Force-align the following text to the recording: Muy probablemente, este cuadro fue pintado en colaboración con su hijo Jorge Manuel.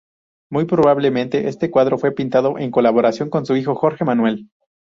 Muy 0.51 0.65
probablemente, 0.65 1.47
este 1.47 1.69
cuadro 1.69 1.99
fue 1.99 2.11
pintado 2.11 2.57
en 2.57 2.71
colaboración 2.71 3.29
con 3.29 3.45
su 3.45 3.55
hijo 3.55 3.75
Jorge 3.75 4.03
Manuel. 4.03 4.49